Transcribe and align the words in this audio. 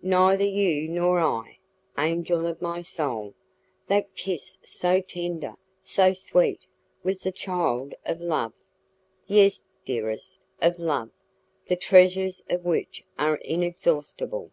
"Neither 0.00 0.42
you 0.44 0.88
nor 0.88 1.20
I, 1.20 1.58
angel 1.98 2.46
of 2.46 2.62
my 2.62 2.80
soul! 2.80 3.34
That 3.88 4.16
kiss 4.16 4.56
so 4.64 5.02
tender, 5.02 5.56
so 5.82 6.14
sweet, 6.14 6.64
was 7.04 7.24
the 7.24 7.30
child 7.30 7.92
of 8.06 8.22
love!" 8.22 8.54
"Yes, 9.26 9.68
dearest, 9.84 10.40
of 10.62 10.78
love, 10.78 11.10
the 11.66 11.76
treasures 11.76 12.42
of 12.48 12.64
which 12.64 13.04
are 13.18 13.36
inexhaustible." 13.36 14.50